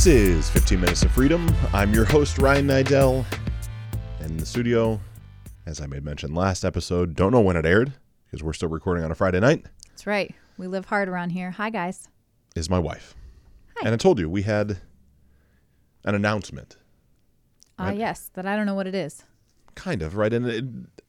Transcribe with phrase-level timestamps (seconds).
[0.00, 1.54] This is 15 Minutes of Freedom.
[1.74, 3.22] I'm your host, Ryan Niddel.
[4.20, 4.98] And in the studio,
[5.66, 7.92] as I made mention last episode, don't know when it aired
[8.24, 10.34] because we're still recording on a Friday night, That's right.
[10.56, 11.50] We live hard around here.
[11.50, 12.08] Hi, guys.
[12.56, 13.14] is my wife.
[13.76, 13.82] Hi.
[13.84, 14.78] And I told you we had
[16.06, 16.78] an announcement.
[17.78, 17.98] Ah, Right.
[17.98, 19.24] yes, that I don't know what it is.
[19.74, 20.32] Kind of, right?
[20.32, 20.64] And it,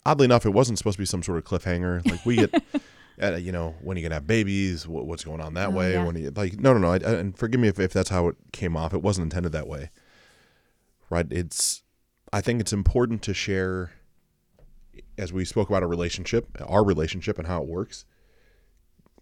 [0.05, 2.05] oddly enough, it wasn't supposed to be some sort of cliffhanger.
[2.11, 2.53] Like we get,
[3.21, 5.93] uh, you know, when you gonna have babies, what, what's going on that Oh, way?
[5.93, 6.05] yeah.
[6.05, 6.91] When you like, no, no, no.
[6.91, 8.93] I, I- and forgive me if, if that's how it came off.
[8.93, 9.89] It wasn't intended that way,
[11.09, 11.25] right?
[11.31, 11.83] It's,
[12.33, 13.91] I think it's important to share,
[15.17, 18.05] as we spoke about a relationship, our relationship and how it works.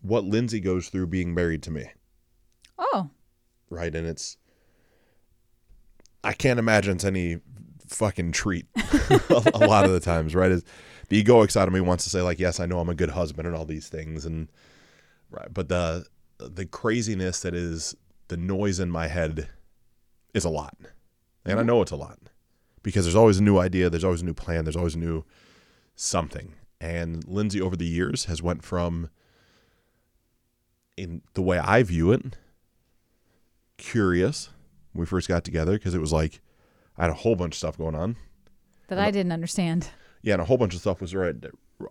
[0.01, 1.85] What Lindsay goes through being married to me,
[2.77, 3.09] Oh,
[3.69, 3.93] right?
[3.93, 4.37] And it's,
[6.23, 7.39] I can't imagine it's any
[7.87, 8.65] fucking treat
[9.29, 10.51] a, a lot of the times, right?
[10.51, 10.63] Is
[11.09, 13.11] the egoic side of me wants to say like, yes, I know I'm a good
[13.11, 14.47] husband and all these things, and
[15.29, 16.05] right, but the
[16.39, 17.95] the craziness that is
[18.29, 19.49] the noise in my head
[20.33, 20.75] is a lot,
[21.43, 21.67] and I mm-hmm.
[21.67, 22.19] know it's a lot
[22.81, 25.25] because there's always a new idea, there's always a new plan, there's always a new
[25.95, 29.09] something, and Lindsay over the years has went from
[30.95, 32.37] in the way I view it,
[33.77, 34.49] curious
[34.93, 36.41] when we first got together because it was like
[36.97, 38.17] I had a whole bunch of stuff going on.
[38.89, 39.89] that I didn't understand.
[40.21, 41.35] Yeah, and a whole bunch of stuff was right.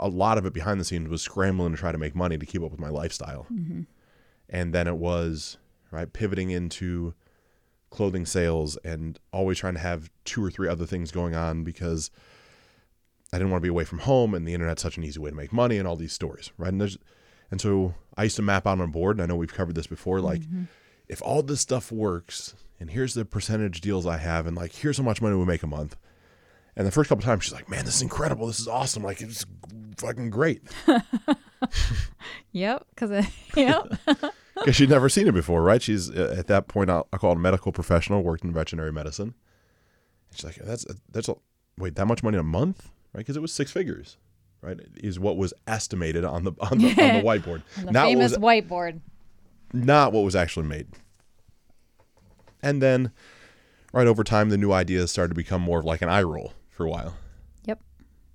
[0.01, 2.47] A lot of it behind the scenes was scrambling to try to make money to
[2.47, 3.83] keep up with my lifestyle, mm-hmm.
[4.51, 5.57] and then it was
[5.91, 7.15] right pivoting into
[7.91, 12.11] clothing sales and always trying to have two or three other things going on because
[13.33, 15.31] I didn't want to be away from home, and the internet's such an easy way
[15.31, 16.69] to make money, and all these stories, right?
[16.69, 16.99] And there's,
[17.51, 19.75] and so I used to map out on a board, and I know we've covered
[19.75, 20.65] this before, like mm-hmm.
[21.09, 24.99] if all this stuff works, and here's the percentage deals I have, and like here's
[24.99, 25.97] how much money we make a month.
[26.79, 28.47] And the first couple times she's like, "Man, this is incredible.
[28.47, 29.03] This is awesome.
[29.03, 29.45] Like it's
[29.99, 30.63] fucking great."
[32.53, 33.27] Yep, because
[33.57, 33.93] yep.
[34.55, 35.81] Because she'd never seen it before, right?
[35.81, 38.93] She's uh, at that point I I call it a medical professional, worked in veterinary
[38.93, 39.35] medicine.
[40.31, 41.37] And She's like, "That's that's a
[41.77, 43.21] wait that much money a month, right?
[43.21, 44.17] Because it was six figures,
[44.61, 44.77] right?
[44.97, 48.39] Is what was estimated on the on the, on the whiteboard, the not famous was
[48.39, 49.01] whiteboard.
[49.73, 50.89] not what was actually made.
[52.61, 53.13] And then,
[53.93, 56.53] right over time, the new ideas started to become more of like an eye roll
[56.79, 57.17] for a while.
[57.65, 57.81] Yep.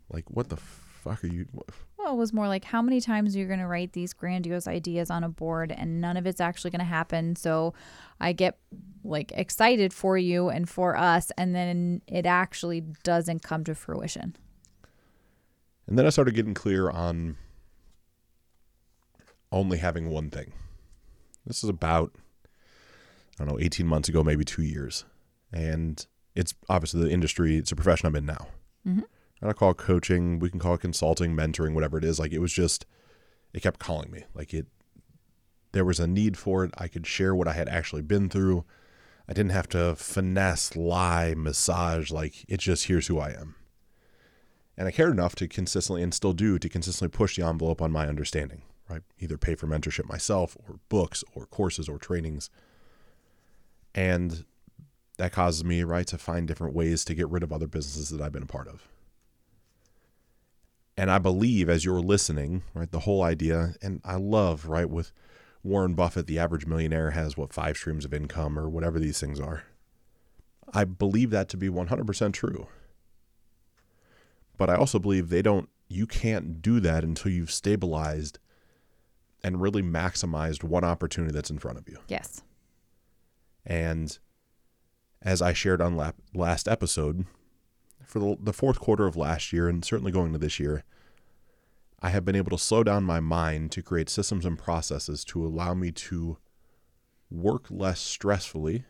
[0.10, 1.48] Like, what the fuck are you?
[1.54, 4.12] what- Well, it was more like how many times are you're going to write these
[4.12, 7.38] grandiose ideas on a board and none of it's actually going to happen.
[7.38, 7.74] So
[8.20, 8.60] I get
[9.06, 14.36] like excited for you and for us, and then it actually doesn't come to fruition.
[15.88, 17.38] And then I started getting clear on
[19.54, 20.52] only having one thing.
[21.46, 22.14] This is about,
[23.40, 25.06] I don't know, 18 months ago, maybe two years.
[25.54, 26.06] And
[26.36, 28.48] it's obviously the industry, it's a profession I'm in now.
[28.86, 29.04] Mhm.
[29.42, 32.20] And I call it coaching, we can call it consulting, mentoring, whatever it is.
[32.20, 32.86] Like it was just,
[33.54, 34.24] it kept calling me.
[34.34, 34.68] Like it,
[35.74, 36.72] there was a need for it.
[36.78, 38.64] I could share what I had actually been through.
[39.28, 42.12] I didn't have to finesse, lie, massage.
[42.12, 43.56] Like it's just here's who I am.
[44.76, 47.92] And I cared enough to consistently, and still do, to consistently push the envelope on
[47.92, 49.04] my understanding, right?
[49.20, 52.50] Either pay for mentorship myself, or books, or courses, or trainings.
[53.94, 54.46] And
[55.18, 58.22] that causes me, right, to find different ways to get rid of other businesses that
[58.22, 58.88] I've been a part of.
[60.98, 65.12] And I believe as you're listening, right, the whole idea, and I love, right, with
[65.64, 69.40] Warren Buffett, the average millionaire has what, five streams of income or whatever these things
[69.40, 69.64] are.
[70.74, 72.68] I believe that to be 100% true.
[74.58, 78.40] But I also believe they don't, you can't do that until you've stabilized
[79.44, 81.98] and really maximized one opportunity that's in front of you.
[82.08, 82.42] Yes.
[83.66, 84.18] And
[85.24, 87.26] as I shared on lap, last episode,
[88.06, 90.84] for the, the fourth quarter of last year and certainly going to this year,
[92.02, 95.46] I have been able to slow down my mind to create systems and processes to
[95.46, 96.38] allow me to
[97.32, 98.84] work less stressfully,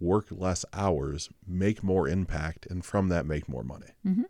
[0.00, 3.92] work less hours, make more impact, and from that, make more money.
[4.04, 4.24] Mhm.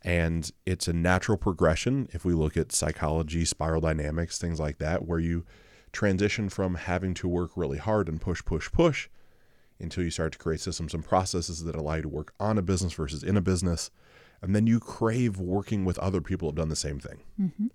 [0.00, 5.04] And it's a natural progression if we look at psychology, spiral dynamics, things like that,
[5.04, 5.44] where you
[5.92, 9.08] transition from having to work really hard and push, push, push
[9.78, 12.62] until you start to create systems and processes that allow you to work on a
[12.62, 13.90] business versus in a business.
[14.42, 17.22] And then you crave working with other people who have done the same thing.
[17.40, 17.66] Mm-hmm.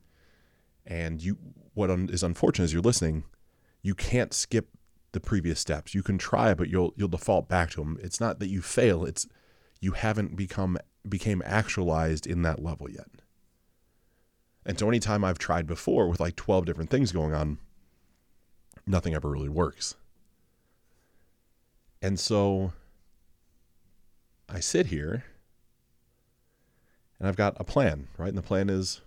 [0.86, 1.38] And you,
[1.74, 3.24] what un, is unfortunate is you're listening,
[3.82, 4.70] you can't skip
[5.12, 5.94] the previous steps.
[5.94, 7.98] You can try, but you'll you'll default back to them.
[8.02, 9.28] It's not that you fail; it's
[9.80, 10.78] you haven't become
[11.08, 13.08] became actualized in that level yet.
[14.66, 17.58] And so, anytime I've tried before with like twelve different things going on,
[18.86, 19.96] nothing ever really works.
[22.02, 22.74] And so,
[24.50, 25.24] I sit here,
[27.20, 28.30] and I've got a plan, right?
[28.30, 29.02] And the plan is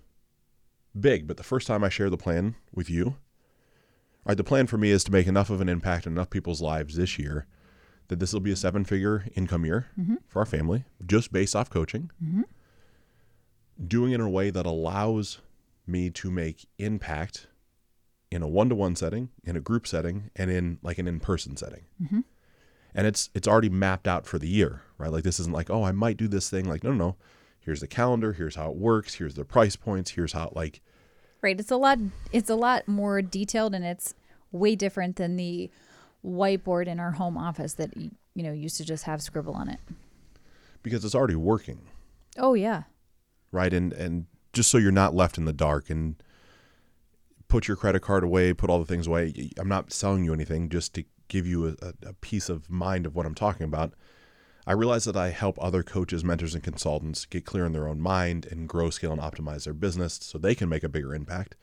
[0.99, 1.27] big.
[1.27, 3.17] But the first time I share the plan with you,
[4.25, 6.63] right, the plan for me is to make enough of an impact in enough people's
[6.63, 7.47] lives this year
[8.09, 10.17] that this will be a seven figure income year mm-hmm.
[10.29, 12.11] for our family, just based off coaching.
[12.23, 12.43] Mm-hmm.
[13.87, 15.41] Doing it in a way that allows
[15.87, 17.49] me to make impact
[18.31, 21.19] in a one to one setting, in a group setting, and in like an in
[21.19, 21.85] person setting.
[22.03, 22.21] Mm-hmm.
[22.95, 25.11] And it's it's already mapped out for the year, right?
[25.11, 26.69] Like this isn't like, oh, I might do this thing.
[26.69, 27.17] Like, no, no, no.
[27.59, 30.81] Here's the calendar, here's how it works, here's the price points, here's how like
[31.43, 31.59] Right.
[31.59, 31.99] It's a lot
[32.33, 34.15] it's a lot more detailed and it's
[34.53, 35.71] way different than the
[36.25, 39.81] whiteboard in our home office that you know used to just have scribble on it.
[40.83, 41.81] because it's already working.
[42.39, 42.85] Oh yeah.
[43.53, 43.73] right?
[43.73, 46.17] And and just so you're not left in the dark and
[47.49, 49.51] put your credit card away, put all the things away.
[49.59, 53.15] I'm not selling you anything, just to give you a, a, peace of mind of
[53.15, 53.95] what I'm talking about.
[54.67, 58.01] I realize that I help other coaches, mentors, and consultants get clear in their own
[58.01, 61.57] mind and grow, scale, and optimize their business so they can make a bigger impact.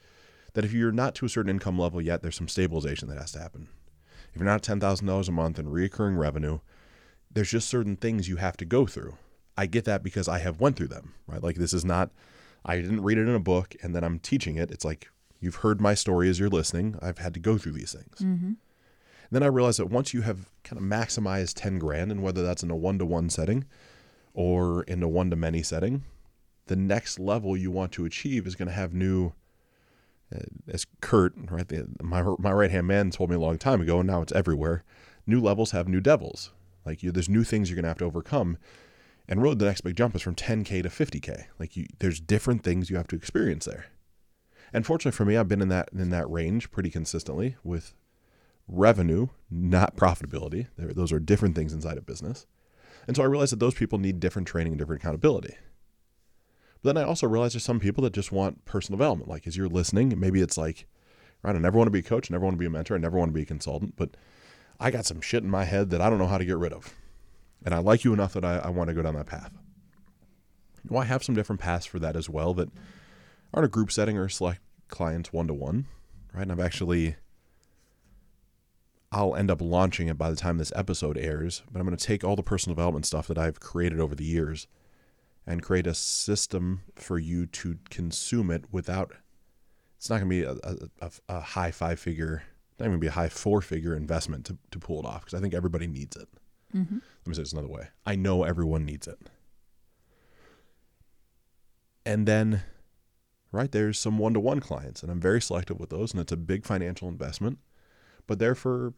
[0.53, 3.31] That if you're not to a certain income level yet, there's some stabilization that has
[3.31, 3.69] to happen.
[4.33, 6.59] If you're not $10,000 a month in recurring revenue,
[7.31, 9.17] there's just certain things you have to go through.
[9.57, 11.41] I get that because I have went through them, right?
[11.41, 12.11] Like this is not
[12.63, 14.71] I didn't read it in a book and then I'm teaching it.
[14.71, 15.09] It's like
[15.39, 16.97] you've heard my story as you're listening.
[17.01, 18.21] I've had to go through these things.
[18.21, 18.57] And
[19.31, 22.63] then I realized that once you have kind of maximized 10 grand and whether that's
[22.63, 23.65] in a one-to-one setting
[24.33, 26.03] or in a one-to-many setting,
[26.67, 29.33] the next level you want to achieve is going to have new
[30.33, 33.81] uh, as Kurt, right, the, my my right hand man told me a long time
[33.81, 34.83] ago, and now it's everywhere.
[35.27, 36.51] New levels have new devils.
[36.85, 38.57] Like you, there's new things you're gonna have to overcome,
[39.27, 41.45] and really the next big jump is from 10k to 50k.
[41.59, 43.87] Like you, there's different things you have to experience there.
[44.73, 47.93] And fortunately for me, I've been in that in that range pretty consistently with
[48.71, 50.67] revenue, not profitability.
[50.77, 52.47] There, those are different things inside of business.
[53.07, 55.55] And so I realized that those people need different training and different accountability.
[56.81, 59.29] But then I also realized there's some people that just want personal development.
[59.29, 60.87] Like as you're listening, maybe it's like,
[61.43, 62.95] right, I never want to be a coach, I never want to be a mentor,
[62.95, 64.15] I never want to be a consultant, but
[64.79, 66.73] I got some shit in my head that I don't know how to get rid
[66.73, 66.95] of.
[67.63, 69.51] And I like you enough that I, I want to go down that path.
[70.89, 72.69] Well, I have some different paths for that as well that
[73.53, 75.85] aren't a group setting or select clients one to one,
[76.33, 76.41] right?
[76.41, 77.17] And I've actually,
[79.11, 82.05] I'll end up launching it by the time this episode airs, but I'm going to
[82.05, 84.67] take all the personal development stuff that I've created over the years
[85.45, 89.13] and create a system for you to consume it without
[89.97, 92.43] it's not going to be a, a, a, high five figure
[92.79, 95.41] not even be a high four figure investment to, to pull it off because i
[95.41, 96.27] think everybody needs it.
[96.75, 96.95] Mm-hmm.
[96.95, 97.89] Let me say this another way.
[98.05, 99.19] I know everyone needs it.
[102.05, 102.61] And then
[103.51, 106.65] right there's some one-to-one clients and i'm very selective with those and it's a big
[106.65, 107.59] financial investment
[108.27, 108.93] but they're for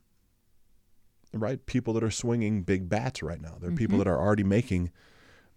[1.34, 4.04] right people that are swinging big bats right now they're people mm-hmm.
[4.04, 4.92] that are already making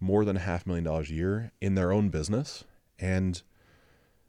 [0.01, 2.65] more than a half million dollars a year in their own business
[2.99, 3.43] and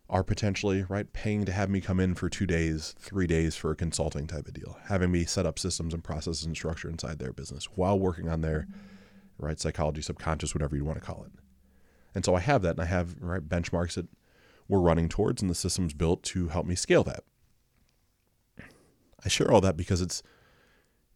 [0.10, 3.72] are potentially right paying to have me come in for two days, three days for
[3.72, 7.20] a consulting type of deal, having me set up systems and processes and structure inside
[7.20, 9.46] their business while working on their mm-hmm.
[9.46, 11.32] right psychology, subconscious, whatever you want to call it.
[12.16, 14.08] And so I have that, and I have right benchmarks that
[14.70, 17.24] we're running towards, and the system's built to help me scale that.
[19.24, 20.24] I share all that because it's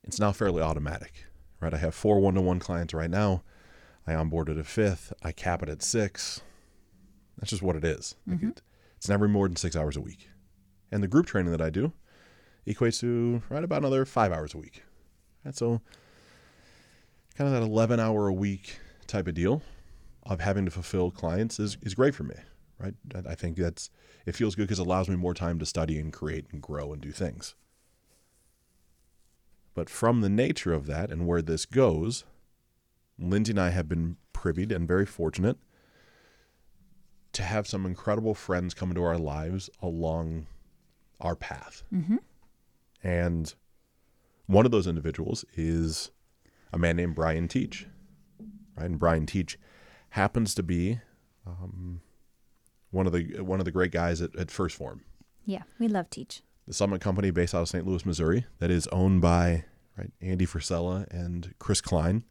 [0.04, 1.26] it's now fairly automatic,
[1.60, 1.74] right?
[1.74, 3.44] I have four one-to-one clients right now.
[4.08, 5.14] I onboarded a fifth.
[5.22, 6.42] I cap it at six.
[7.38, 8.16] That's just what it is.
[8.26, 8.50] Like mm-hmm.
[8.50, 8.62] it,
[8.98, 10.30] it's never more than six hours a week.
[10.92, 11.94] And the group training that I do
[12.68, 14.84] equates to right about another five hours a week.
[15.44, 15.82] And so
[17.36, 19.62] kind of that 11 hour a week type of deal
[20.24, 22.36] of having to fulfill clients is, is great for me,
[22.80, 22.94] right?
[23.16, 23.90] I I think that's,
[24.26, 26.94] it feels good because it allows me more time to study and create and grow
[26.94, 27.56] and do things.
[29.74, 32.26] But from the nature of that and where this goes,
[33.18, 35.58] Lindsay and I have been privy and very fortunate
[37.34, 40.48] to have some incredible friends come into our lives along
[41.20, 41.84] our path.
[43.04, 43.54] And
[44.48, 46.12] one of those individuals is
[46.74, 47.88] a man named Brian Teach.
[48.76, 48.86] Right?
[48.86, 49.58] And Brian Teach
[50.10, 51.00] happens to be
[51.48, 52.02] um,
[52.92, 55.02] one of the one of the great guys at, at First Form,
[55.46, 56.42] Yeah, we love teach.
[56.72, 57.86] The Summit Company based out of St.
[57.86, 59.66] Louis, Missouri, that is owned by
[59.98, 62.24] right Andy Frisella and Chris Klein.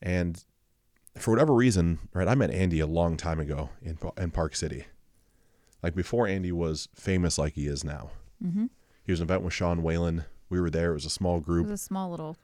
[0.00, 0.42] And
[1.18, 4.86] for whatever reason, right, I met Andy a long time ago in in Park City,
[5.82, 8.12] like before Andy was famous like he is now.
[8.42, 8.66] Mm-hmm.
[9.04, 10.24] He was an event with Sean Whalen.
[10.48, 10.92] We were there.
[10.92, 11.66] It was a small group.
[11.66, 12.38] It was a small little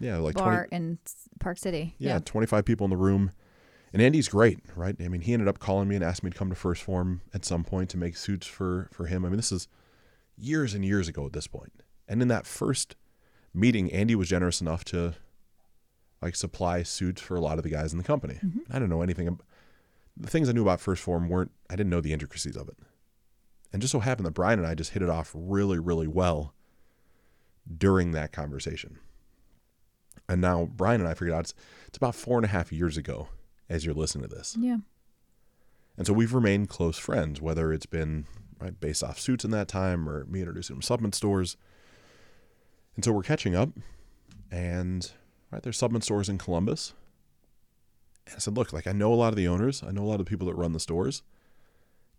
[0.00, 0.98] Yeah, like bar 20, in
[1.38, 1.94] Park City.
[1.96, 3.32] yeah, 25 people in the room.
[3.94, 4.94] And Andy's great, right?
[5.00, 7.22] I mean, he ended up calling me and asked me to come to First Form
[7.32, 9.24] at some point to make suits for for him.
[9.24, 9.66] I mean, this is
[10.40, 11.72] years and years ago at this point.
[12.08, 12.96] And in that first
[13.54, 15.14] meeting, Andy was generous enough to
[16.20, 18.38] like supply suits for a lot of the guys in the company.
[18.44, 18.60] Mm-hmm.
[18.70, 19.38] I don't know anything.
[20.16, 21.50] The things I knew about First Form weren't.
[21.68, 22.76] I didn't know the intricacies of it.
[23.72, 26.54] And just so happened that Brian and I just hit it off really, really well
[27.78, 28.98] during that conversation.
[30.28, 31.54] And now Brian and I figured out it's,
[31.86, 33.28] it's about four and a half years ago
[33.68, 34.56] as you're listening to this.
[34.58, 34.78] Yeah.
[35.96, 38.26] And so we've remained close friends, whether it's been
[38.60, 41.56] right, based off suits in that time or me introducing him to supplement stores.
[42.96, 43.70] And so we're catching up,
[44.50, 45.10] and
[45.50, 46.92] right there's supplement stores in Columbus.
[48.26, 50.08] And I said, look, like I know a lot of the owners, I know a
[50.08, 51.22] lot of the people that run the stores.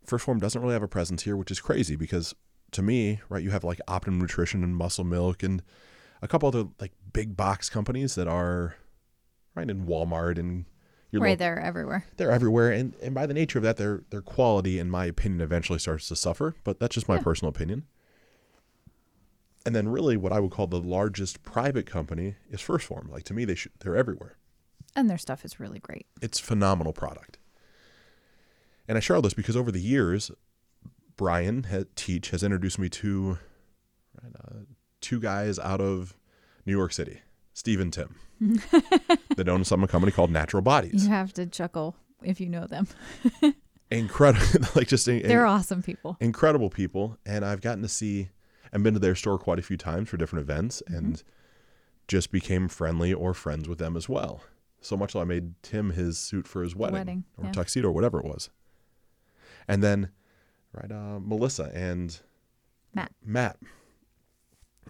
[0.07, 2.33] 1st Form doesn't really have a presence here, which is crazy because
[2.71, 5.61] to me, right, you have like Optimum Nutrition and Muscle Milk and
[6.21, 8.75] a couple other like big box companies that are
[9.55, 10.65] right in Walmart and
[11.11, 12.05] you're right there everywhere.
[12.17, 15.41] They're everywhere, and and by the nature of that, their their quality, in my opinion,
[15.41, 16.55] eventually starts to suffer.
[16.63, 17.21] But that's just my yeah.
[17.21, 17.85] personal opinion.
[19.65, 23.09] And then, really, what I would call the largest private company is 1st Form.
[23.11, 24.37] Like to me, they should they're everywhere.
[24.95, 26.05] And their stuff is really great.
[26.21, 27.37] It's phenomenal product.
[28.87, 30.31] And I share all this because over the years,
[31.15, 31.65] Brian
[31.95, 33.37] Teach has introduced me to
[34.21, 34.59] right, uh,
[35.01, 36.15] two guys out of
[36.65, 37.21] New York City,
[37.53, 38.15] Steve and Tim.
[39.35, 41.03] that own some a company called Natural Bodies.
[41.03, 42.87] You have to chuckle if you know them.
[43.91, 46.17] incredible, like just they're awesome people.
[46.19, 48.29] Incredible people, and I've gotten to see
[48.73, 50.97] and been to their store quite a few times for different events, mm-hmm.
[50.97, 51.23] and
[52.07, 54.41] just became friendly or friends with them as well.
[54.81, 57.51] So much so I made Tim his suit for his wedding, wedding or yeah.
[57.51, 58.49] tuxedo or whatever it was.
[59.67, 60.09] And then,
[60.73, 62.19] right, uh, Melissa and
[62.95, 63.11] Matt.
[63.23, 63.57] Matt,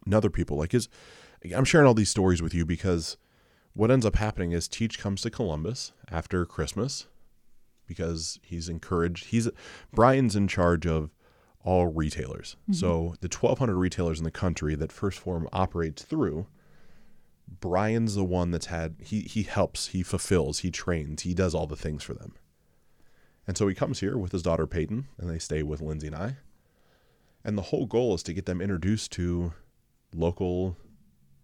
[0.05, 0.87] and other people like his.
[1.53, 3.17] I'm sharing all these stories with you because
[3.73, 7.07] what ends up happening is Teach comes to Columbus after Christmas
[7.87, 9.25] because he's encouraged.
[9.25, 9.49] He's
[9.93, 11.11] Brian's in charge of
[11.63, 12.55] all retailers.
[12.63, 12.73] Mm-hmm.
[12.73, 16.47] So the 1,200 retailers in the country that 1st Form operates through,
[17.59, 21.67] Brian's the one that's had he he helps, he fulfills, he trains, he does all
[21.67, 22.33] the things for them.
[23.47, 26.15] And so he comes here with his daughter Peyton, and they stay with Lindsay and
[26.15, 26.37] I.
[27.43, 29.53] And the whole goal is to get them introduced to
[30.13, 30.77] local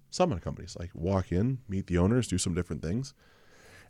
[0.09, 0.75] supplement companies.
[0.79, 3.13] Like walk in, meet the owners, do some different things.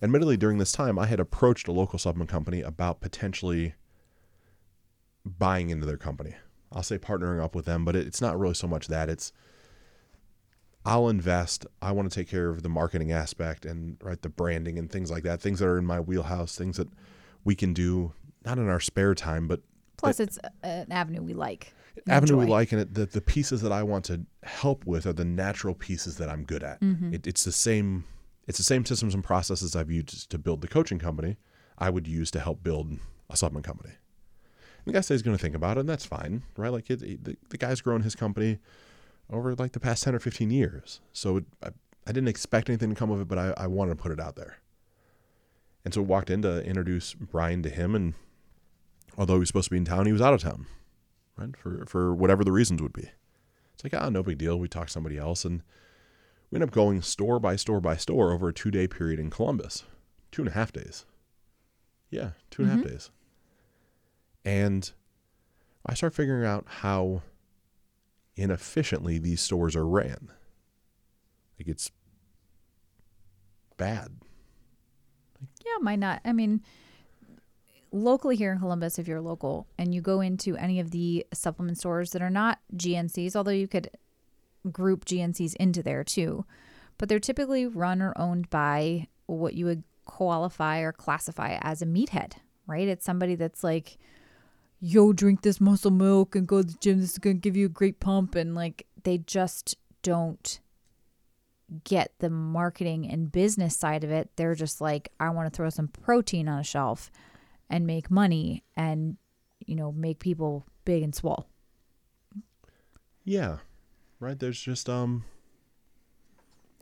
[0.01, 3.73] Admittedly, during this time, I had approached a local supplement company about potentially
[5.25, 6.35] buying into their company.
[6.71, 9.09] I'll say partnering up with them, but it's not really so much that.
[9.09, 9.31] It's
[10.85, 11.65] I'll invest.
[11.81, 15.11] I want to take care of the marketing aspect and right the branding and things
[15.11, 15.41] like that.
[15.41, 16.55] Things that are in my wheelhouse.
[16.55, 16.89] Things that
[17.43, 18.13] we can do
[18.45, 19.61] not in our spare time, but
[19.97, 21.73] plus it's an avenue we like
[22.07, 22.45] avenue enjoy.
[22.45, 25.25] we like, and it, the the pieces that I want to help with are the
[25.25, 26.79] natural pieces that I'm good at.
[26.81, 27.15] Mm-hmm.
[27.15, 28.05] It, it's the same.
[28.47, 31.37] It's the same systems and processes I've used to build the coaching company.
[31.77, 32.93] I would use to help build
[33.29, 33.89] a supplement company.
[33.89, 36.71] And the guy says he's going to think about it, and that's fine, right?
[36.71, 38.59] Like it, it, the, the guy's grown his company
[39.29, 41.67] over like the past ten or fifteen years, so it, I,
[42.07, 44.19] I didn't expect anything to come of it, but I, I wanted to put it
[44.19, 44.59] out there.
[45.83, 48.13] And so walked in to introduce Brian to him, and
[49.17, 50.67] although he was supposed to be in town, he was out of town
[51.37, 51.55] right?
[51.55, 53.09] For for whatever the reasons would be.
[53.73, 54.59] It's like, ah, no big deal.
[54.59, 55.61] We talk to somebody else, and
[56.49, 59.29] we end up going store by store by store over a two day period in
[59.29, 59.83] Columbus,
[60.31, 61.05] two and a half days.
[62.09, 62.79] Yeah, two and mm-hmm.
[62.79, 62.93] a half mm-hmm.
[62.93, 63.11] days.
[64.43, 64.91] And
[65.85, 67.21] I start figuring out how
[68.35, 70.31] inefficiently these stores are ran.
[71.59, 71.91] Like it's
[73.77, 74.09] bad.
[75.65, 76.21] Yeah, might not.
[76.23, 76.61] I mean,
[77.97, 81.77] locally here in Columbus, if you're local and you go into any of the supplement
[81.77, 83.89] stores that are not GNCs, although you could
[84.71, 86.45] group GNCs into there too,
[86.97, 91.85] but they're typically run or owned by what you would qualify or classify as a
[91.85, 92.33] meathead,
[92.65, 92.87] right?
[92.87, 93.97] It's somebody that's like,
[94.79, 97.01] yo, drink this muscle milk and go to the gym.
[97.01, 98.35] This is going to give you a great pump.
[98.35, 100.59] And like, they just don't
[101.83, 104.29] get the marketing and business side of it.
[104.35, 107.11] They're just like, I want to throw some protein on a shelf
[107.69, 109.17] and make money and
[109.65, 111.47] you know make people big and swell.
[113.23, 113.57] Yeah.
[114.19, 115.25] Right there's just um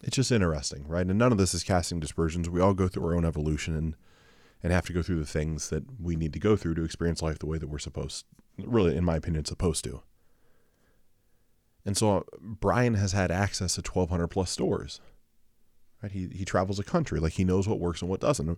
[0.03, 1.05] it's just interesting, right?
[1.05, 2.49] And none of this is casting dispersions.
[2.49, 3.95] We all go through our own evolution and
[4.63, 7.21] and have to go through the things that we need to go through to experience
[7.21, 8.25] life the way that we're supposed
[8.57, 10.01] really in my opinion supposed to.
[11.85, 15.01] And so uh, Brian has had access to 1200 plus stores.
[16.01, 16.11] Right?
[16.11, 18.57] He he travels a country like he knows what works and what doesn't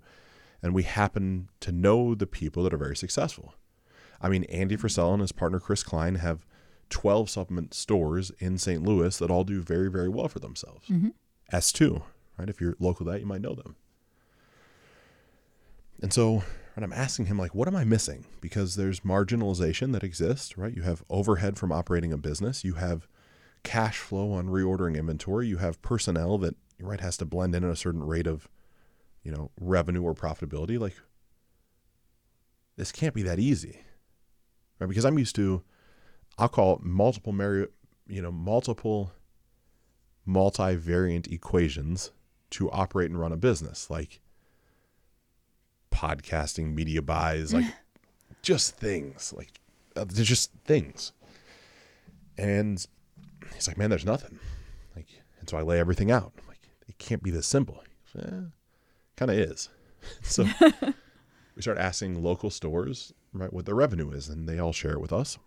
[0.61, 3.53] and we happen to know the people that are very successful.
[4.21, 6.45] I mean, Andy Frisella and his partner Chris Klein have
[6.89, 8.83] 12 supplement stores in St.
[8.83, 10.87] Louis that all do very, very well for themselves.
[10.87, 11.09] Mm-hmm.
[11.53, 12.01] S2,
[12.37, 12.49] right?
[12.49, 13.75] If you're local to that, you might know them.
[16.01, 16.43] And so,
[16.75, 18.25] and I'm asking him, like, what am I missing?
[18.41, 20.75] Because there's marginalization that exists, right?
[20.75, 23.07] You have overhead from operating a business, you have
[23.63, 27.71] cash flow on reordering inventory, you have personnel that, right, has to blend in at
[27.71, 28.47] a certain rate of
[29.23, 30.79] you know, revenue or profitability.
[30.79, 30.95] Like,
[32.75, 33.81] this can't be that easy,
[34.79, 34.87] right?
[34.87, 35.63] Because I'm used to,
[36.37, 37.67] I'll call it multiple Mary,
[38.07, 39.11] you know, multiple
[40.27, 42.11] multivariant equations
[42.51, 44.21] to operate and run a business, like
[45.91, 47.65] podcasting, media buys, like
[48.41, 49.59] just things, like
[49.95, 51.11] uh, they're just things.
[52.37, 52.85] And
[53.55, 54.39] he's like, man, there's nothing.
[54.95, 55.07] Like,
[55.39, 56.33] and so I lay everything out.
[56.37, 57.83] I'm like, it can't be this simple.
[58.17, 58.41] Eh,
[59.17, 59.69] kind of is.
[60.21, 60.45] so
[61.55, 65.01] we start asking local stores, right, what their revenue is, and they all share it
[65.01, 65.37] with us.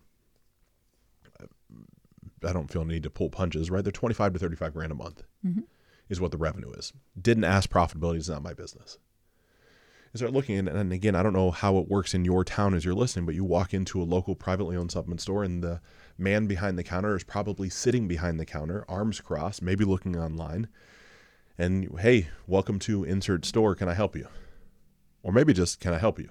[2.44, 3.84] I don't feel need to pull punches, right?
[3.84, 5.60] They're 25 to 35 grand a month mm-hmm.
[6.08, 6.92] is what the revenue is.
[7.20, 8.98] Didn't ask profitability is not my business.
[10.12, 12.74] And start looking, and, and again, I don't know how it works in your town
[12.74, 15.80] as you're listening, but you walk into a local privately owned supplement store, and the
[16.18, 20.68] man behind the counter is probably sitting behind the counter, arms crossed, maybe looking online.
[21.60, 23.74] And hey, welcome to insert store.
[23.74, 24.26] Can I help you?
[25.22, 26.30] Or maybe just, can I help you?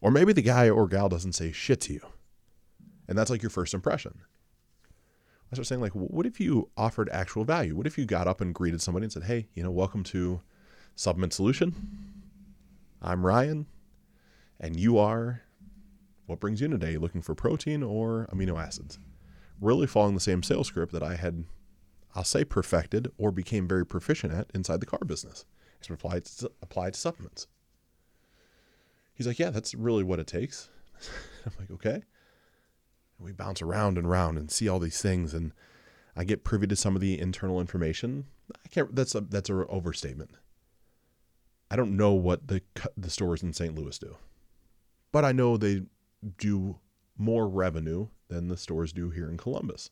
[0.00, 2.00] Or maybe the guy or gal doesn't say shit to you.
[3.06, 4.20] And that's like your first impression.
[5.52, 7.76] I start saying, like, what if you offered actual value?
[7.76, 10.40] What if you got up and greeted somebody and said, hey, you know, welcome to
[10.96, 11.74] Supplement Solution.
[13.02, 13.66] I'm Ryan,
[14.58, 15.42] and you are
[16.24, 16.96] what brings you in today?
[16.96, 18.98] Looking for protein or amino acids?
[19.60, 21.44] Really following the same sales script that I had,
[22.14, 25.44] I'll say, perfected or became very proficient at inside the car business.
[25.78, 27.46] It's applied to, applied to supplements.
[29.14, 30.70] He's like, yeah, that's really what it takes.
[31.46, 32.02] I'm like, okay.
[33.18, 35.52] And We bounce around and around and see all these things, and
[36.16, 38.26] I get privy to some of the internal information.
[38.64, 38.94] I can't.
[38.94, 40.30] That's a that's an overstatement.
[41.70, 42.62] I don't know what the
[42.96, 43.74] the stores in St.
[43.74, 44.16] Louis do,
[45.12, 45.82] but I know they
[46.38, 46.78] do
[47.16, 49.90] more revenue than the stores do here in Columbus.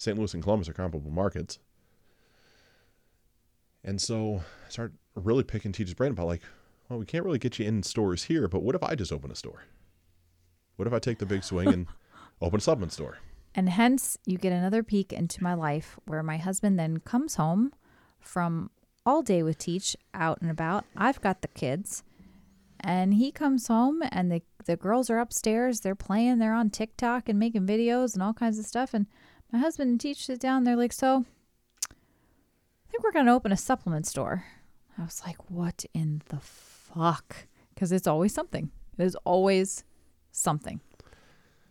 [0.00, 0.16] St.
[0.16, 1.58] Louis and Columbus are comparable markets,
[3.84, 6.42] and so I start really picking teachers' brain about like,
[6.88, 9.30] well, we can't really get you in stores here, but what if I just open
[9.30, 9.64] a store?
[10.76, 11.86] What if I take the big swing and
[12.40, 13.18] open a supplement store?
[13.54, 17.72] And hence, you get another peek into my life where my husband then comes home
[18.20, 18.70] from
[19.04, 20.84] all day with Teach out and about.
[20.96, 22.02] I've got the kids.
[22.82, 25.80] And he comes home and the, the girls are upstairs.
[25.80, 26.38] They're playing.
[26.38, 28.94] They're on TikTok and making videos and all kinds of stuff.
[28.94, 29.06] And
[29.52, 30.64] my husband and Teach sit down.
[30.64, 31.24] They're like, So,
[31.90, 34.44] I think we're going to open a supplement store.
[34.98, 37.46] I was like, What in the fuck?
[37.74, 38.70] Because it's always something.
[38.98, 39.84] It is always
[40.32, 40.80] something.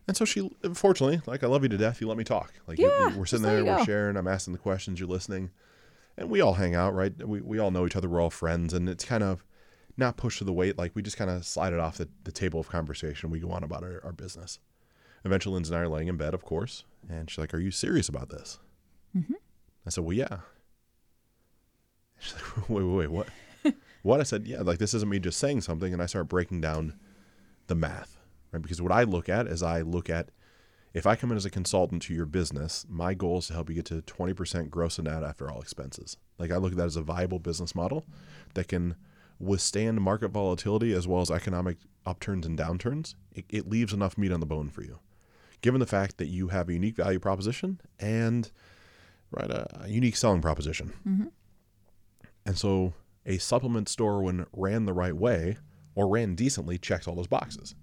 [0.08, 2.02] And so she, fortunately, like I love you to death.
[2.02, 2.54] You let me talk.
[2.68, 4.18] Like you- Yeah, we're sitting there, we're sharing.
[4.18, 5.00] I'm asking the questions.
[5.00, 5.52] You're listening,
[6.18, 7.14] and we all hang out, right?
[7.28, 8.10] We we all know each other.
[8.10, 9.46] We're all friends, and it's kind of
[9.98, 10.80] not pushed to the weight.
[10.80, 13.30] Like we just kind of slide it off the, the table of conversation.
[13.30, 14.58] We go on about our, our business.
[15.26, 17.72] Eventually, Lindsay and I are laying in bed, of course, and she's like, "Are you
[17.72, 18.60] serious about this?"
[19.16, 19.36] Mhm.
[19.86, 20.40] I said, "Well, yeah."
[22.20, 23.28] She's like, "Wait, wait, wait, what?"
[24.04, 26.62] what I said, "Yeah, like this isn't me just saying something," and I start breaking
[26.62, 27.00] down
[27.68, 28.18] the math,
[28.52, 28.62] right?
[28.62, 30.32] Because what I look at is I look at
[30.94, 33.70] if I come in as a consultant to your business, my goal is to help
[33.70, 36.18] you get to 20% gross and net after all expenses.
[36.40, 38.06] Like I look at that as a viable business model
[38.56, 38.96] that can
[39.40, 41.78] withstand market volatility as well as economic
[42.08, 43.14] upturns and downturns.
[43.32, 45.00] It, it leaves enough meat on the bone for you.
[45.62, 48.52] Given the fact that you have a unique value proposition and
[49.32, 50.94] right a, a unique selling proposition.
[51.08, 51.28] Mm-hmm.
[52.46, 52.94] And so
[53.26, 55.58] a supplement store when ran the right way
[55.96, 57.76] or ran decently checks all those boxes.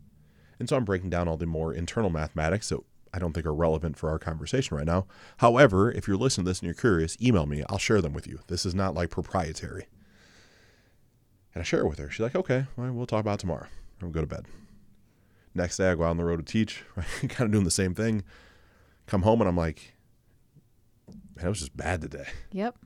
[0.59, 2.81] And so I'm breaking down all the more internal mathematics that
[3.12, 5.07] I don't think are relevant for our conversation right now.
[5.39, 7.62] However, if you're listening to this and you're curious, email me.
[7.69, 8.41] I'll share them with you.
[8.49, 9.87] This is not like proprietary.
[11.55, 12.11] And I share it with her.
[12.11, 13.67] She's like, okay, well, we'll talk about it tomorrow.
[14.03, 14.47] I'll go to bed.
[15.57, 17.07] Next day, I go out on the road to teach, right?
[17.31, 18.23] kind of doing the same thing.
[19.07, 19.95] Come home and I'm like,
[21.35, 22.77] man, it was just bad today Yep.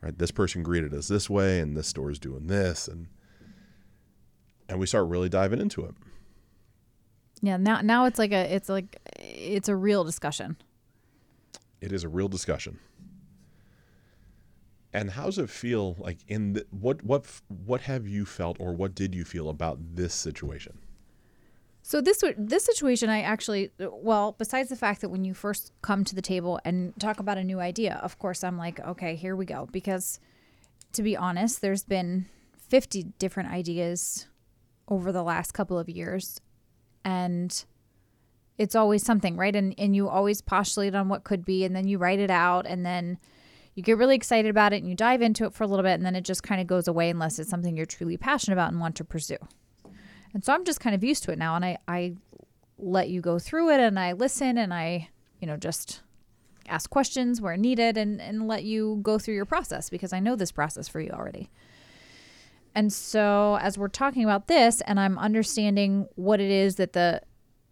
[0.00, 0.16] right?
[0.16, 3.08] This person greeted us this way, and this store is doing this, and
[4.68, 5.94] and we start really diving into it.
[7.42, 7.58] Yeah.
[7.58, 10.56] Now, now it's like a, it's like, it's a real discussion.
[11.82, 12.78] It is a real discussion.
[14.94, 18.72] And how does it feel like in the, what what what have you felt or
[18.72, 20.78] what did you feel about this situation?
[21.92, 26.04] So this this situation, I actually, well, besides the fact that when you first come
[26.04, 29.36] to the table and talk about a new idea, of course, I'm like, okay, here
[29.36, 29.68] we go.
[29.70, 30.18] Because
[30.94, 32.24] to be honest, there's been
[32.56, 34.26] 50 different ideas
[34.88, 36.40] over the last couple of years,
[37.04, 37.62] and
[38.56, 39.54] it's always something, right?
[39.54, 42.66] And and you always postulate on what could be, and then you write it out,
[42.66, 43.18] and then
[43.74, 45.92] you get really excited about it, and you dive into it for a little bit,
[45.92, 48.72] and then it just kind of goes away unless it's something you're truly passionate about
[48.72, 49.36] and want to pursue.
[50.34, 52.14] And so I'm just kind of used to it now and I, I
[52.78, 55.08] let you go through it and I listen and I,
[55.40, 56.00] you know, just
[56.68, 60.36] ask questions where needed and, and let you go through your process because I know
[60.36, 61.50] this process for you already.
[62.74, 67.20] And so as we're talking about this and I'm understanding what it is that the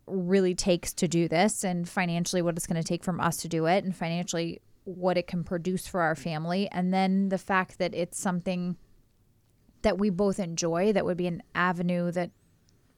[0.07, 3.49] really takes to do this and financially what it's going to take from us to
[3.49, 7.79] do it and financially what it can produce for our family and then the fact
[7.79, 8.77] that it's something
[9.83, 12.31] that we both enjoy that would be an avenue that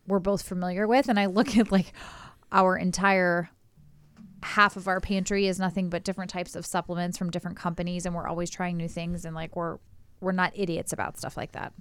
[0.07, 1.93] we're both familiar with and I look at like
[2.51, 3.51] our entire
[4.43, 8.15] half of our pantry is nothing but different types of supplements from different companies and
[8.15, 9.79] we're always trying new things and like we're
[10.21, 11.73] we're not idiots about stuff like that.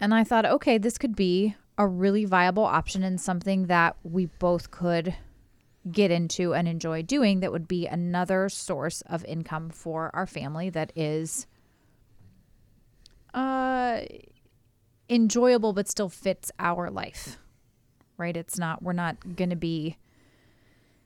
[0.00, 4.26] And I thought, okay, this could be a really viable option and something that we
[4.26, 5.14] both could
[5.90, 10.70] get into and enjoy doing that would be another source of income for our family
[10.70, 11.46] that is
[13.34, 14.00] uh
[15.08, 17.38] enjoyable but still fits our life.
[18.16, 18.36] Right?
[18.36, 19.96] It's not we're not going to be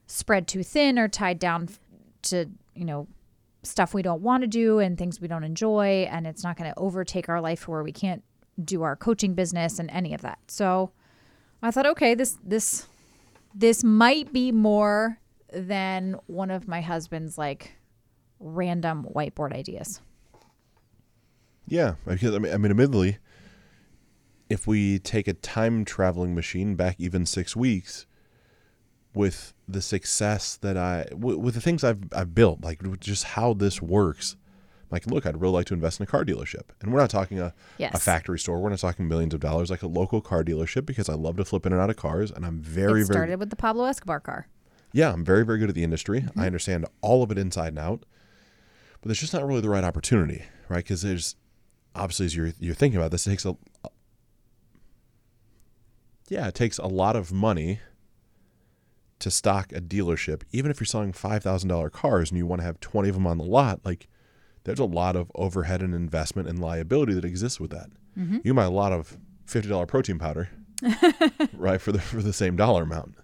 [0.07, 1.69] spread too thin or tied down
[2.23, 3.09] to, you know,
[3.63, 6.71] stuff we don't want to do and things we don't enjoy and it's not going
[6.73, 8.23] to overtake our life where we can't
[8.63, 10.39] do our coaching business and any of that.
[10.47, 10.93] So
[11.63, 12.87] I thought, okay, this this
[13.55, 15.19] this might be more
[15.53, 17.73] than one of my husband's like
[18.39, 20.01] random whiteboard ideas.
[21.67, 23.19] Yeah, because I mean, I mean, admittedly,
[24.49, 28.07] if we take a time traveling machine back even six weeks,
[29.15, 33.55] with the success that I, with, with the things I've I've built, like just how
[33.55, 34.37] this works,
[34.91, 36.65] like, look, I'd really like to invest in a car dealership.
[36.81, 37.95] And we're not talking a, Yes.
[37.95, 38.61] a factory store.
[38.61, 41.45] We're not talking millions of dollars, like a local car dealership because I love to
[41.45, 42.31] flip in and out of cars.
[42.31, 44.47] And I'm very, it very, started with the Pablo Escobar car.
[44.93, 46.21] yeah, I'm very, very good at the industry.
[46.21, 46.39] Mm-hmm.
[46.39, 48.05] I understand all of it inside and out.
[49.01, 50.85] But there's just not really the right opportunity, right?
[50.85, 51.37] Because there's,
[51.95, 53.57] obviously, as you're, you're thinking about this, it takes a,
[56.29, 57.81] yeah, it takes a lot of money
[59.19, 60.43] to stock a dealership.
[60.53, 63.39] Even if you're selling $5,000 cars and you want to have 20 of them on
[63.39, 64.09] the lot, like,
[64.65, 67.89] there's a lot of overhead and investment and liability that exists with that.
[68.45, 70.49] You buy a lot of fifty dollar protein powder,
[71.53, 73.15] right, for the for the same dollar amount.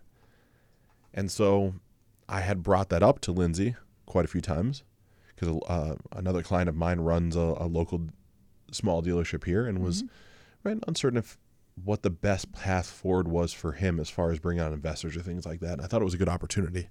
[1.13, 1.75] And so,
[2.29, 3.75] I had brought that up to Lindsay
[4.07, 4.85] quite a few times
[5.35, 8.03] because uh, another client of mine runs a, a local
[8.71, 10.05] small dealership here and was
[10.63, 11.39] right uncertain if
[11.83, 15.23] what the best path forward was for him as far as bringing on investors or
[15.23, 15.75] things like that.
[15.75, 16.89] And I thought it was a good opportunity.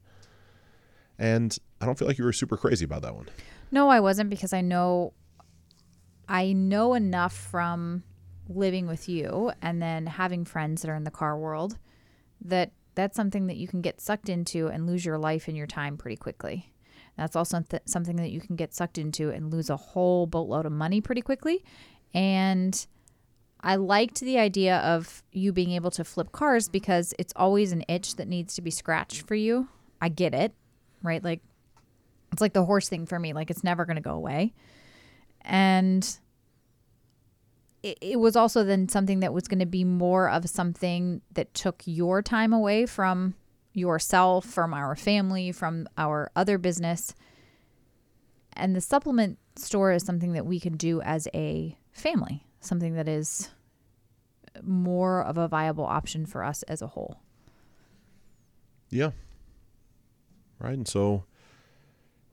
[1.20, 3.28] And I don't feel like you were super crazy about that one.
[3.72, 5.13] No, I wasn't because I know
[6.28, 8.04] I know enough from
[8.48, 11.78] living with you and then having friends that are in the car world
[12.44, 15.67] that that's something that you can get sucked into and lose your life and your
[15.67, 16.74] time pretty quickly.
[17.17, 20.65] That's also th- something that you can get sucked into and lose a whole boatload
[20.65, 21.63] of money pretty quickly.
[22.13, 22.86] And
[23.63, 27.84] I liked the idea of you being able to flip cars because it's always an
[27.88, 29.67] itch that needs to be scratched for you.
[30.02, 30.54] I get it,
[31.04, 31.24] right?
[31.24, 31.41] Like
[32.32, 33.34] it's like the horse thing for me.
[33.34, 34.54] Like it's never going to go away.
[35.41, 36.08] And
[37.84, 41.54] it, it was also then something that was going to be more of something that
[41.54, 43.36] took your time away from
[43.74, 47.15] yourself, from our family, from our other business.
[48.54, 53.08] And the supplement store is something that we can do as a family, something that
[53.08, 53.50] is
[54.63, 57.21] more of a viable option for us as a whole.
[58.89, 59.12] Yeah.
[60.60, 60.74] Right.
[60.74, 61.26] And so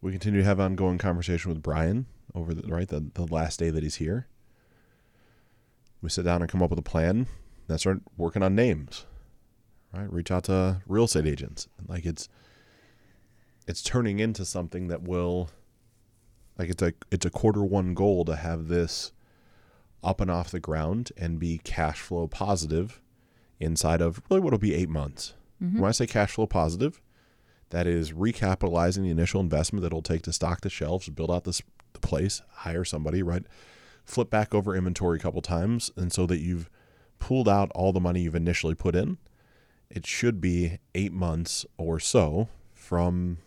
[0.01, 3.71] we continue to have ongoing conversation with Brian over the right the, the last day
[3.71, 4.27] that he's here.
[6.03, 7.27] We sit down and come up with a plan.
[7.67, 9.07] Then start working on names.
[9.93, 10.13] Right?
[10.13, 11.69] Reach out to real estate agents.
[11.87, 12.29] Like it's
[13.67, 15.51] it's turning into something that will
[16.59, 19.13] like it's a it's a quarter one goal to have this
[20.03, 23.01] up and off the ground and be cash flow positive
[23.61, 25.35] inside of really what'll be eight months.
[25.63, 25.81] Mm-hmm.
[25.81, 27.01] When I say cash flow positive,
[27.71, 31.45] that is recapitalizing the initial investment that it'll take to stock the shelves, build out
[31.45, 33.45] this the place, hire somebody, right?
[34.05, 36.71] Flip back over inventory a couple times, and so that you've
[37.19, 39.19] pulled out all the money you've initially put in.
[39.91, 43.39] It should be eight months or so from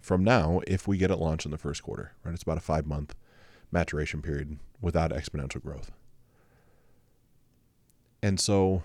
[0.00, 2.32] from now if we get it launched in the first quarter, right?
[2.32, 3.14] It's about a five month
[3.72, 5.90] maturation period without exponential growth.
[8.22, 8.82] And so,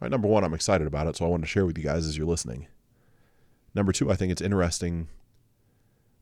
[0.00, 2.06] right, number one, I'm excited about it, so I wanted to share with you guys
[2.06, 2.66] as you're listening.
[3.74, 5.08] Number two, I think it's interesting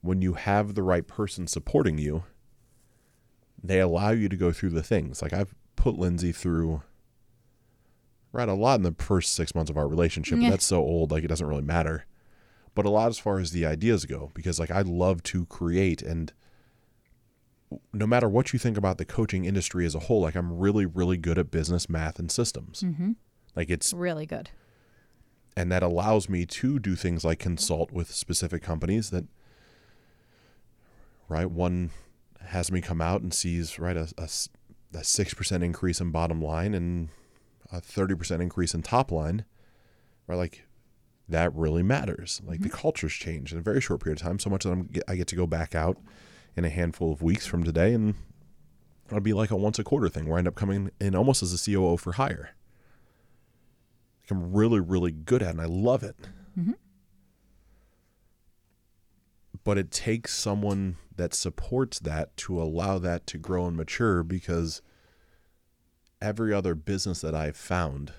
[0.01, 2.25] when you have the right person supporting you,
[3.63, 5.23] they allow you to go through the things.
[5.23, 6.83] Like I've put Lindsay through
[8.33, 10.39] right a lot in the first six months of our relationship.
[10.39, 10.51] Yeah.
[10.51, 12.05] That's so old, like it doesn't really matter.
[12.75, 16.03] But a lot as far as the ideas go, because like I love to create
[16.03, 16.33] and
[17.93, 20.87] no matter what you think about the coaching industry as a whole, like I'm really,
[20.87, 22.83] really good at business, math, and systems.
[22.83, 23.13] Mm-hmm.
[23.57, 24.51] Like it's Really good.
[25.57, 29.25] and that allows me to do things like consult with specific companies that
[31.29, 31.91] right one
[32.47, 37.11] has me come out and sees right a a 6% increase in bottom line and
[37.71, 39.45] a 30% increase in top line
[40.27, 40.37] right?
[40.37, 40.65] Like
[41.29, 42.41] that really matters.
[42.47, 44.89] Like the culture's changed in a very short period of time, so much that I'm
[45.07, 45.99] I get to go back out
[46.59, 48.17] in a handful of weeks from today, and
[49.07, 51.43] it'll be like a once a quarter thing where I end up coming in almost
[51.43, 52.51] as a COO for hire.
[54.23, 56.17] Like I'm really really good at, it and I love it.
[56.59, 56.73] Mm-hmm.
[59.63, 64.83] But it takes someone that supports that to allow that to grow and mature because
[66.21, 68.13] every other business that I've found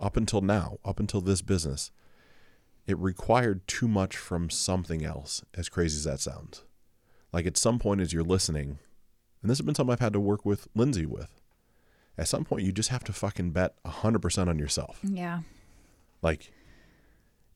[0.00, 1.92] up until now, up until this business,
[2.86, 6.64] it required too much from something else, as crazy as that sounds.
[7.32, 8.78] Like at some point, as you're listening,
[9.42, 11.40] and this has been something I've had to work with Lindsay with,
[12.16, 14.98] at some point, you just have to fucking bet 100% on yourself.
[15.04, 15.40] Yeah.
[16.20, 16.50] Like,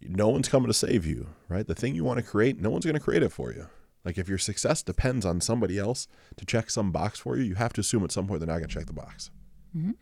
[0.01, 1.67] no one's coming to save you, right?
[1.67, 3.67] The thing you want to create, no one's going to create it for you.
[4.05, 6.07] Like, if your success depends on somebody else
[6.37, 8.59] to check some box for you, you have to assume at some point they're not
[8.59, 9.31] going to check the box.
[9.77, 9.95] Mm.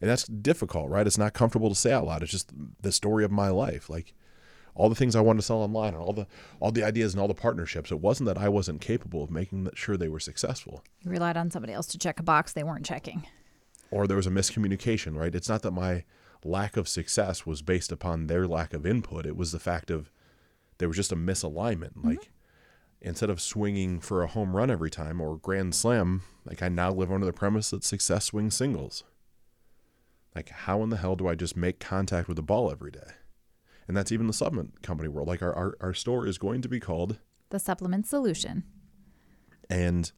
[0.00, 1.06] And that's difficult, right?
[1.06, 2.22] It's not comfortable to say out loud.
[2.22, 3.90] It's just the story of my life.
[3.90, 4.14] Like,
[4.74, 6.26] all the things I wanted to sell online, and all the
[6.60, 7.90] all the ideas and all the partnerships.
[7.92, 10.82] It wasn't that I wasn't capable of making sure they were successful.
[11.02, 13.26] You relied on somebody else to check a box they weren't checking.
[13.90, 15.34] or there was a miscommunication, right?
[15.34, 16.04] It's not that my
[16.44, 19.26] lack of success was based upon their lack of input.
[19.26, 20.10] It was the fact of
[20.78, 21.90] there was just a misalignment.
[21.96, 22.08] Mm-hmm.
[22.08, 22.30] Like
[23.00, 26.90] instead of swinging for a home run every time or grand slam, like I now
[26.90, 29.04] live under the premise that success swings singles.
[30.34, 33.12] Like how in the hell do I just make contact with the ball every day?
[33.92, 35.28] And that's even the supplement company world.
[35.28, 37.18] Like our, our, our store is going to be called
[37.50, 38.64] The supplement solution.
[39.68, 40.10] and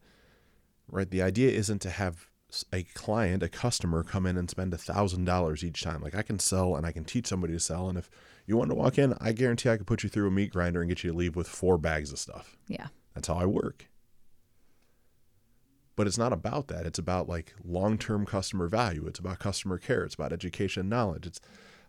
[0.87, 2.29] right, the idea isn't to have
[2.71, 6.01] a client, a customer, come in and spend a thousand dollars each time.
[6.01, 8.09] Like I can sell and I can teach somebody to sell, and if
[8.47, 10.79] you want to walk in, I guarantee I could put you through a meat grinder
[10.79, 12.55] and get you to leave with four bags of stuff.
[12.69, 12.87] Yeah.
[13.13, 13.89] That's how I work.
[15.97, 16.85] But it's not about that.
[16.85, 19.05] It's about like long-term customer value.
[19.05, 20.05] It's about customer care.
[20.05, 21.25] It's about education and knowledge.
[21.25, 21.41] It's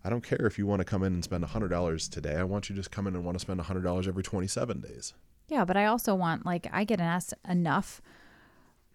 [0.06, 2.36] I don't care if you want to come in and spend $100 today.
[2.36, 5.14] I want you to just come in and want to spend $100 every 27 days.
[5.48, 8.00] Yeah, but I also want like I get asked enough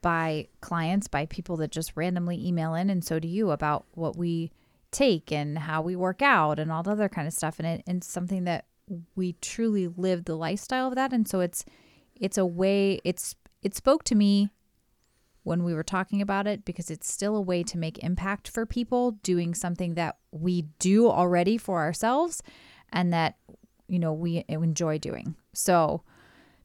[0.01, 4.15] by clients, by people that just randomly email in, and so do you about what
[4.15, 4.51] we
[4.91, 7.59] take and how we work out and all the other kind of stuff.
[7.59, 8.65] And it, it's something that
[9.15, 11.65] we truly live the lifestyle of that, and so it's
[12.15, 14.49] it's a way it's it spoke to me
[15.43, 18.65] when we were talking about it because it's still a way to make impact for
[18.65, 22.43] people doing something that we do already for ourselves
[22.93, 23.37] and that
[23.87, 25.35] you know we enjoy doing.
[25.53, 26.03] So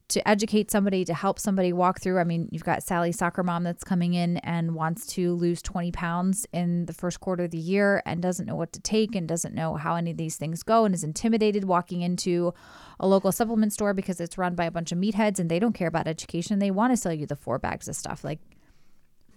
[0.09, 2.17] to educate somebody, to help somebody walk through.
[2.17, 5.91] I mean, you've got Sally, soccer mom, that's coming in and wants to lose 20
[5.91, 9.27] pounds in the first quarter of the year and doesn't know what to take and
[9.27, 12.53] doesn't know how any of these things go and is intimidated walking into
[12.99, 15.73] a local supplement store because it's run by a bunch of meatheads and they don't
[15.73, 16.59] care about education.
[16.59, 18.23] They want to sell you the four bags of stuff.
[18.23, 18.39] Like,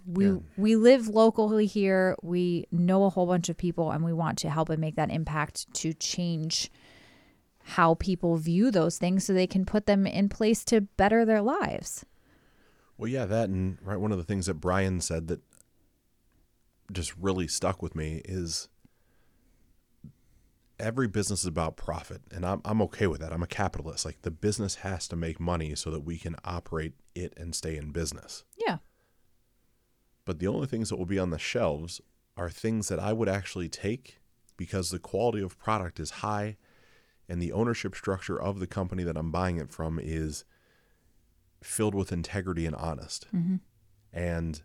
[0.05, 0.37] we Yeah.
[0.57, 2.15] we live locally here.
[2.21, 5.11] We know a whole bunch of people and we want to help and make that
[5.11, 6.71] impact to change
[7.63, 11.41] how people view those things so they can put them in place to better their
[11.41, 12.05] lives.
[12.97, 13.99] Well, yeah, that and right.
[13.99, 15.41] One of the things that Brian said that
[16.91, 18.67] just really stuck with me is
[20.79, 23.31] every business is about profit, and I'm I'm okay with that.
[23.33, 24.05] I'm a capitalist.
[24.05, 27.77] Like the business has to make money so that we can operate it and stay
[27.77, 28.43] in business.
[28.57, 28.77] Yeah.
[30.25, 32.01] But the only things that will be on the shelves
[32.37, 34.19] are things that I would actually take
[34.57, 36.57] because the quality of product is high
[37.27, 40.43] and the ownership structure of the company that I'm buying it from is
[41.63, 43.27] filled with integrity and honest.
[43.33, 43.57] Mm-hmm.
[44.13, 44.61] And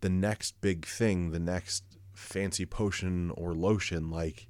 [0.00, 4.48] the next big thing, the next fancy potion or lotion, like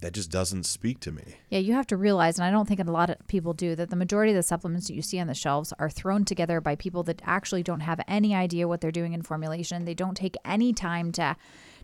[0.00, 1.36] that just doesn't speak to me.
[1.48, 3.90] Yeah, you have to realize, and I don't think a lot of people do, that
[3.90, 6.76] the majority of the supplements that you see on the shelves are thrown together by
[6.76, 9.84] people that actually don't have any idea what they're doing in formulation.
[9.84, 11.36] They don't take any time to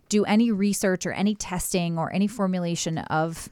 [0.09, 3.49] do any research or any testing or any formulation of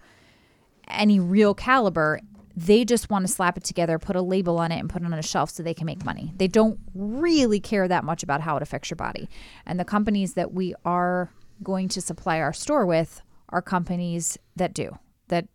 [0.88, 2.20] any real caliber.
[2.56, 5.06] They just want to slap it together, put a label on it, and put it
[5.06, 6.34] on a shelf so they can make money.
[6.36, 9.28] They don't really care that much about how it affects your body.
[9.66, 11.32] And the companies that we are
[11.64, 13.22] going to supply our store with
[13.52, 15.48] are companies that do, that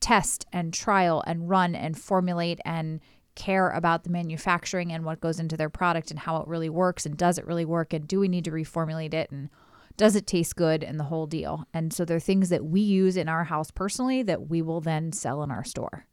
[0.00, 3.00] test and trial and run and formulate and
[3.34, 7.06] care about the manufacturing and what goes into their product and how it really works
[7.06, 9.48] and does it really work and do we need to reformulate it and
[9.96, 11.66] does it taste good and the whole deal.
[11.72, 15.12] And so they're things that we use in our house personally that we will then
[15.12, 16.06] sell in our store.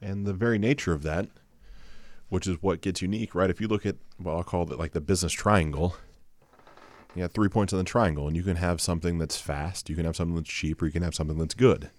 [0.00, 1.28] And the very nature of that,
[2.28, 3.50] which is what gets unique, right?
[3.50, 5.96] If you look at what I'll call it like the business triangle,
[7.16, 9.96] you got three points on the triangle, and you can have something that's fast, you
[9.96, 11.90] can have something that's cheap, or you can have something that's good.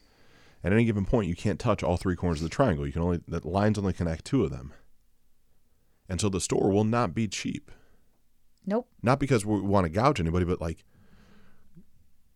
[0.64, 2.86] At any given point, you can't touch all three corners of the triangle.
[2.86, 4.74] You can only the lines only connect two of them.
[6.10, 7.72] And so the store will not be cheap.
[8.66, 8.88] Nope.
[9.02, 10.84] Not because we want to gouge anybody, but like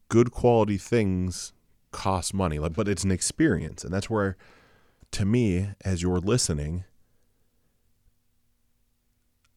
[0.08, 1.54] good quality things
[1.92, 4.38] cost money, like, but it's an experience, and that's where,
[5.12, 6.86] to me, as you're listening,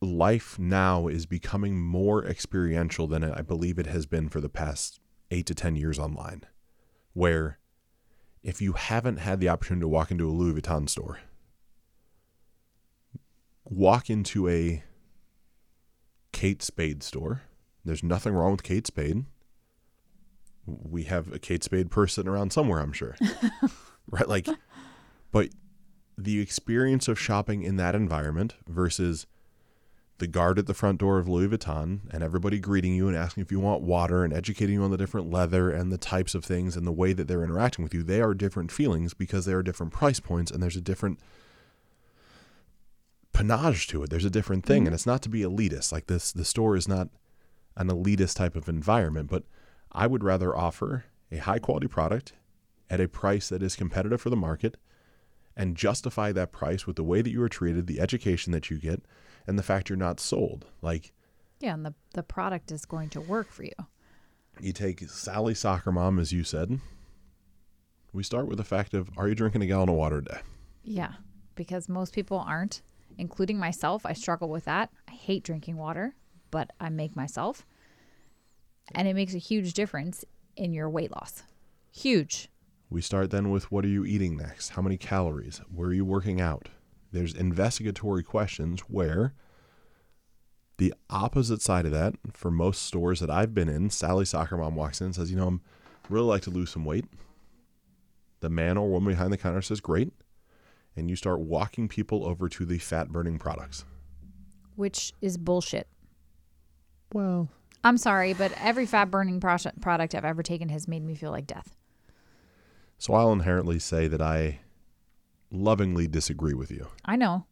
[0.05, 5.01] life now is becoming more experiential than I believe it has been for the past
[5.31, 6.43] eight to ten years online,
[7.13, 7.59] where
[8.43, 11.21] if you haven't had the opportunity to walk into a Louis Vuitton store,
[13.65, 14.85] walk into a
[16.33, 17.43] Kate Spade store.
[17.85, 19.25] There's nothing wrong with Kate Spade.
[20.67, 23.17] We have a Kate Spade person around somewhere, I'm sure.
[24.11, 24.29] right?
[24.29, 24.49] Like,
[25.33, 25.51] but
[26.19, 29.27] the experience of shopping in that environment versus
[30.25, 33.43] the guard at the front door of Louis Vuitton and everybody greeting you and asking
[33.43, 36.47] if you want water and educating you on the different leather and the types of
[36.47, 39.53] things and the way that they're interacting with you, they are different feelings because they
[39.53, 41.21] are different price points and there's a different
[43.35, 44.09] panache to it.
[44.09, 44.87] There's a different thing, mm-hmm.
[44.87, 45.93] and it's not to be elitist.
[45.93, 47.11] Like this, the store is not
[47.77, 49.43] an elitist type of environment, but
[49.93, 52.33] I would rather offer a high quality product
[52.89, 54.79] at a price that is competitive for the market
[55.55, 58.79] and justify that price with the way that you are treated, the education that you
[58.79, 59.03] get,
[59.47, 60.67] and the fact you're not sold.
[60.83, 61.13] Like,
[61.61, 63.73] yeah, and the, the product is going to work for you.
[64.61, 66.81] You take Sally Soccer Mom, as you said.
[68.13, 70.39] We start with the fact of are you drinking a gallon of water a day?
[70.83, 71.15] Yeah,
[71.55, 72.83] because most people aren't
[73.19, 74.07] including myself.
[74.07, 74.91] I struggle with that.
[75.09, 76.15] I hate drinking water,
[76.51, 77.67] but I make myself.
[78.95, 80.25] And it makes a huge difference
[80.57, 81.43] in your weight loss.
[81.91, 82.49] Huge.
[82.91, 84.71] We start then with what are you eating next?
[84.71, 85.61] How many calories?
[85.75, 86.69] Where are you working out?
[87.15, 89.33] There's investigatory questions where
[90.77, 94.75] the opposite side of that, for most stores that I've been in, Sally Soccer Mom
[94.75, 95.61] walks in and says, You know, I'm
[96.11, 97.07] really like to lose some weight.
[98.41, 100.13] The man or woman behind the counter says, Great
[100.97, 103.85] and you start walking people over to the fat burning products.
[104.77, 105.89] Which is bullshit.
[107.13, 107.49] Well,
[107.83, 111.47] I'm sorry, but every fat burning product I've ever taken has made me feel like
[111.47, 111.77] death.
[112.99, 114.61] So I'll inherently say that I
[115.55, 116.89] lovingly disagree with you.
[117.05, 117.47] I know.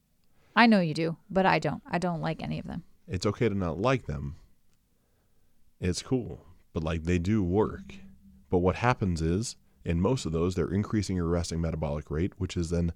[0.54, 1.82] I know you do, but I don't.
[1.90, 2.82] I don't like any of them.
[3.08, 4.36] It's okay to not like them.
[5.80, 7.94] It's cool, but like they do work.
[8.50, 12.56] But what happens is, in most of those, they're increasing your resting metabolic rate, which
[12.56, 12.92] is then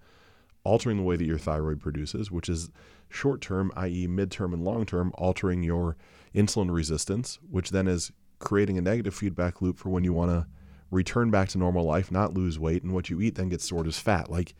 [0.64, 2.70] altering the way that your thyroid produces, which is
[3.08, 5.96] short term, i.e., midterm and long term, altering your
[6.34, 10.46] insulin resistance, which then is creating a negative feedback loop for when you want to
[10.90, 13.86] return back to normal life, not lose weight, and what you eat then gets stored
[13.86, 14.30] as fat.
[14.30, 14.54] Like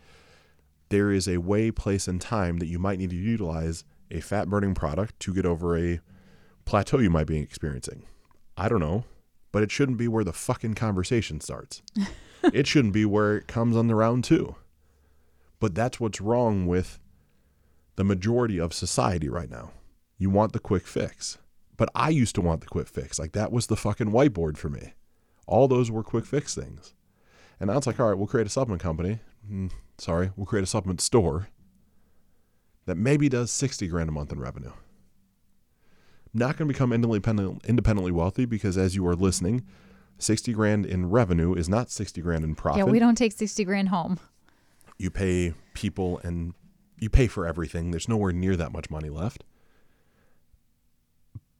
[0.88, 4.48] there is a way, place, and time that you might need to utilize a fat
[4.48, 6.00] burning product to get over a
[6.64, 8.04] plateau you might be experiencing.
[8.56, 9.04] I don't know,
[9.52, 11.82] but it shouldn't be where the fucking conversation starts.
[12.52, 14.56] it shouldn't be where it comes on the round two.
[15.58, 16.98] But that's what's wrong with
[17.96, 19.70] the majority of society right now.
[20.18, 21.38] You want the quick fix.
[21.76, 23.18] But I used to want the quick fix.
[23.18, 24.94] Like that was the fucking whiteboard for me.
[25.46, 26.94] All those were quick fix things.
[27.60, 29.20] And now it's like, all right, we'll create a supplement company.
[29.46, 29.68] Hmm.
[29.98, 31.48] Sorry, we'll create a supplement store
[32.84, 34.72] that maybe does 60 grand a month in revenue.
[36.32, 39.64] Not going to become independent, independently wealthy because as you are listening,
[40.18, 42.78] 60 grand in revenue is not 60 grand in profit.
[42.78, 44.18] Yeah, we don't take 60 grand home
[44.98, 46.54] you pay people and
[46.98, 47.90] you pay for everything.
[47.90, 49.44] There's nowhere near that much money left.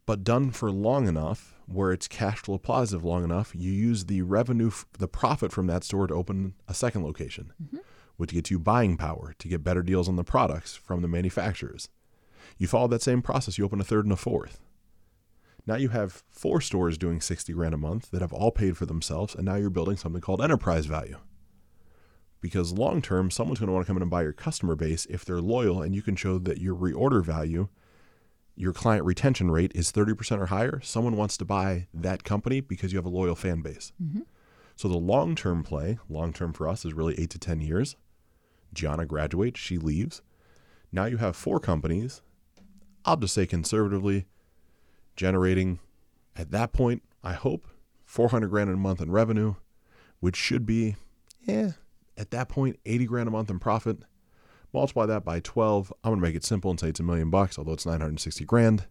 [0.06, 4.22] But done for long enough, where it's cash flow positive long enough, you use the
[4.22, 7.78] revenue, the profit from that store to open a second location, mm-hmm.
[8.16, 11.88] Which gets you buying power to get better deals on the products from the manufacturers.
[12.58, 14.60] You follow that same process, you open a third and a fourth.
[15.66, 18.86] Now you have four stores doing 60 grand a month that have all paid for
[18.86, 21.18] themselves, and now you're building something called enterprise value
[22.46, 25.04] because long term, someone's going to want to come in and buy your customer base
[25.06, 27.68] if they're loyal and you can show that your reorder value,
[28.54, 30.80] your client retention rate is 30% or higher.
[30.80, 33.92] Someone wants to buy that company because you have a loyal fan base.
[34.02, 34.20] Mm-hmm.
[34.76, 37.96] So the long term play, long term for us, is really eight to 10 years.
[38.76, 40.22] Gianna graduates, she leaves.
[40.92, 42.22] Now you have four companies,
[43.04, 44.26] I'll just say conservatively,
[45.14, 45.78] generating
[46.34, 47.68] at that point, I hope,
[48.04, 49.54] 400 grand a month in revenue,
[50.18, 50.96] which should be,
[51.42, 51.72] yeah,
[52.16, 53.98] at that point, 80 grand a month in profit.
[54.72, 55.92] Multiply that by 12.
[56.02, 58.44] I'm going to make it simple and say it's a million bucks, although it's 960
[58.44, 58.86] grand.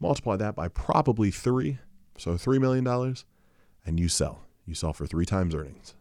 [0.00, 1.78] Multiply that by probably three,
[2.16, 2.86] so $3 million,
[3.84, 4.42] and you sell.
[4.64, 5.94] You sell for three times earnings.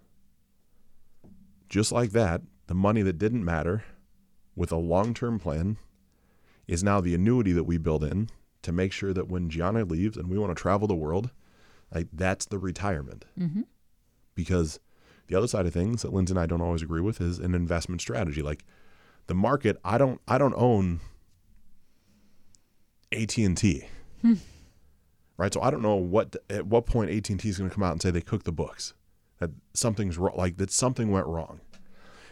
[1.68, 3.84] Just like that, the money that didn't matter
[4.56, 5.78] with a long term plan
[6.68, 8.30] is now the annuity that we build in
[8.64, 11.30] to make sure that when Gianna leaves and we want to travel the world,
[11.94, 13.26] like that's the retirement.
[13.40, 13.62] Mm-hmm.
[14.34, 14.80] Because
[15.28, 17.54] the other side of things that Lindsay and I don't always agree with is an
[17.56, 18.42] investment strategy.
[18.42, 18.66] Like
[19.28, 21.00] the market, I don't I don't own
[23.12, 23.88] AT and T.
[24.22, 24.34] Hmm.
[25.38, 25.54] right?
[25.54, 27.84] So I don't know what at what point AT and T is going to come
[27.84, 28.94] out and say they cooked the books,
[29.40, 31.62] that something's wrong, like that something went wrong.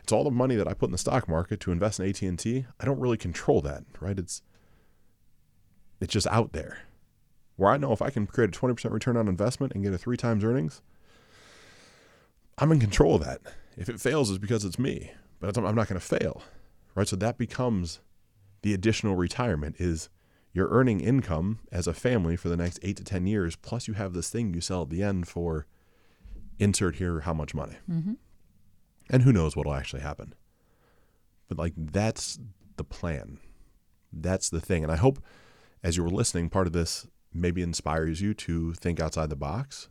[0.04, 2.22] It's all the money that I put in the stock market to invest in AT
[2.22, 2.66] and T.
[2.80, 4.20] I don't really control that, right?
[4.20, 4.41] It's
[6.01, 6.80] it's just out there.
[7.56, 9.97] Where I know if I can create a 20% return on investment and get a
[9.97, 10.82] three times earnings,
[12.58, 13.41] I'm in control of that.
[13.78, 16.41] If it fails, it's because it's me, but I'm not going to fail,
[16.95, 17.08] right?
[17.08, 18.01] So that becomes
[18.64, 20.10] the additional retirement is
[20.51, 23.56] you're earning income as a family for the next eight to 10 years.
[23.56, 25.66] Plus you have this thing you sell at the end for
[26.60, 27.78] insert here how much money.
[27.89, 28.14] Mm-hmm.
[29.14, 30.34] And who knows what'll actually happen.
[31.47, 32.38] But like that's
[32.76, 33.39] the plan.
[34.11, 34.84] That's the thing.
[34.84, 35.24] And I hope
[35.82, 39.88] as you were listening, part of this maybe inspires you to think outside the box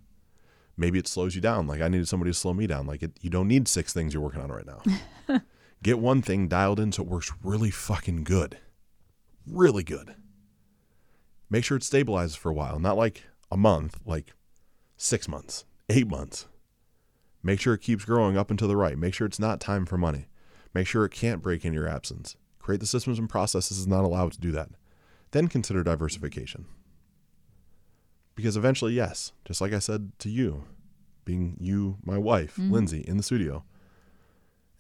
[0.77, 1.67] maybe it slows you down.
[1.67, 2.87] Like I needed somebody to slow me down.
[2.87, 5.41] Like it, you don't need six things you're working on right now.
[5.83, 8.59] Get one thing dialed in so it works really fucking good.
[9.47, 10.15] Really good.
[11.51, 14.33] Make sure it stabilizes for a while, not like a month, like
[14.97, 16.47] six months, eight months.
[17.43, 18.97] Make sure it keeps growing up and to the right.
[18.97, 20.27] Make sure it's not time for money.
[20.75, 22.37] Make sure it can't break in your absence.
[22.59, 24.71] Create the systems and processes is not allowed to do that.
[25.33, 26.67] Then consider diversification.
[28.35, 30.65] Because eventually, yes, just like I said to you,
[31.25, 32.73] being you, my wife, mm-hmm.
[32.73, 33.65] Lindsay, in the studio,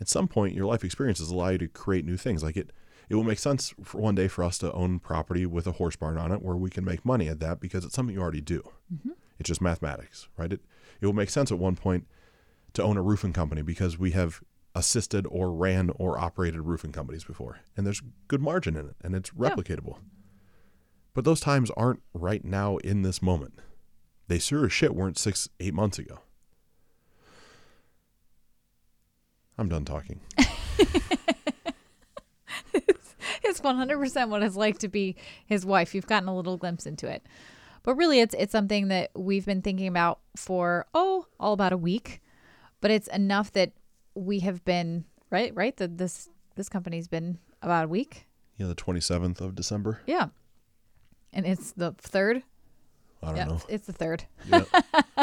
[0.00, 2.42] at some point your life experiences allow you to create new things.
[2.42, 2.72] Like it,
[3.08, 5.96] it will make sense for one day for us to own property with a horse
[5.96, 8.40] barn on it where we can make money at that because it's something you already
[8.40, 8.62] do.
[8.92, 9.10] Mm-hmm.
[9.38, 10.52] It's just mathematics, right?
[10.52, 10.60] It,
[11.00, 12.06] it will make sense at one point
[12.74, 14.40] to own a roofing company because we have
[14.74, 19.14] assisted or ran or operated roofing companies before and there's good margin in it and
[19.14, 19.96] it's replicatable.
[19.96, 20.02] Yeah.
[21.14, 23.58] But those times aren't right now in this moment.
[24.28, 26.20] They sure as shit weren't six, eight months ago.
[29.58, 30.20] I'm done talking.
[32.72, 35.94] it's 100% what it's like to be his wife.
[35.94, 37.22] You've gotten a little glimpse into it.
[37.82, 41.76] But really it's it's something that we've been thinking about for oh, all about a
[41.76, 42.21] week.
[42.82, 43.72] But it's enough that
[44.14, 45.74] we have been right, right?
[45.78, 48.26] That this this company's been about a week.
[48.58, 50.02] Yeah, the 27th of December.
[50.06, 50.28] Yeah
[51.32, 52.42] and it's the third.
[53.22, 53.60] I don't know.
[53.68, 54.24] It's the third.
[54.46, 54.68] Yep.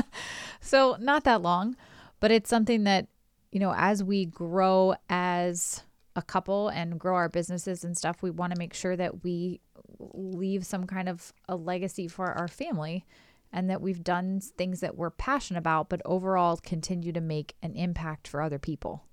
[0.62, 1.76] so not that long,
[2.20, 3.08] but it's something that
[3.52, 5.84] you know as we grow as
[6.16, 9.60] a couple and grow our businesses and stuff, we want to make sure that we
[10.00, 13.06] leave some kind of a legacy for our family
[13.52, 17.76] and that we've done things that we're passionate about, but overall continue to make an
[17.76, 19.06] impact for other people.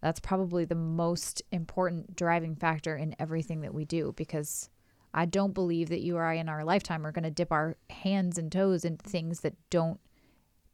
[0.00, 4.68] That's probably the most important driving factor in everything that we do because
[5.14, 7.76] I don't believe that you or I in our lifetime are going to dip our
[7.88, 9.98] hands and toes into things that don't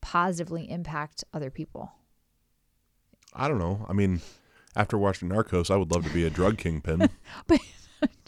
[0.00, 1.92] positively impact other people.
[3.34, 3.86] I don't know.
[3.88, 4.20] I mean,
[4.74, 7.08] after watching Narcos, I would love to be a drug kingpin.
[7.46, 7.60] but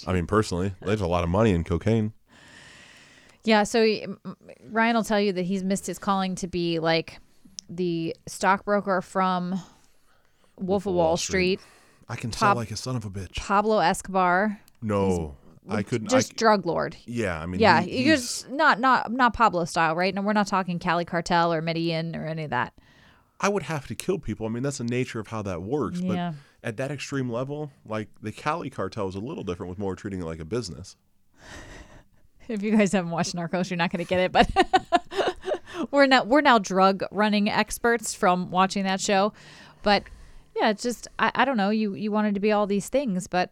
[0.06, 2.12] I mean, personally, there's a lot of money in cocaine.
[3.44, 3.84] Yeah, so
[4.68, 7.18] Ryan will tell you that he's missed his calling to be like
[7.68, 9.60] the stockbroker from
[10.56, 11.60] Wolf, of Wall, Street.
[12.08, 13.36] I can sell like a son of a bitch.
[13.36, 14.60] Pablo Escobar.
[14.80, 15.36] No.
[15.68, 16.96] I couldn't just I, drug lord.
[17.06, 20.12] Yeah, I mean, yeah, he, he's not not not Pablo style, right?
[20.12, 22.74] And we're not talking Cali Cartel or Medellin or any of that.
[23.40, 24.46] I would have to kill people.
[24.46, 26.00] I mean, that's the nature of how that works.
[26.00, 26.32] Yeah.
[26.62, 29.94] But at that extreme level, like the Cali Cartel is a little different with more
[29.94, 30.96] treating it like a business.
[32.48, 34.32] If you guys haven't watched Narcos, you're not going to get it.
[34.32, 34.50] But
[35.90, 39.32] we're now we're now drug running experts from watching that show.
[39.82, 40.04] But
[40.56, 41.70] yeah, it's just I, I don't know.
[41.70, 43.50] You you wanted to be all these things, but